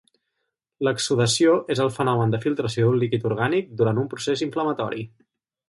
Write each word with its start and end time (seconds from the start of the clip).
L'exsudació 0.87 1.51
és 1.75 1.83
el 1.85 1.91
fenomen 1.99 2.33
de 2.37 2.41
filtració 2.47 2.89
d'un 2.89 2.99
líquid 3.05 3.29
orgànic 3.33 3.71
durant 3.83 4.03
un 4.07 4.11
procés 4.15 4.45
inflamatori. 4.51 5.09